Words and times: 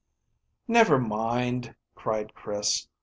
"Never 0.67 0.97
mind," 0.97 1.75
cried 1.93 2.33
Chris. 2.33 2.87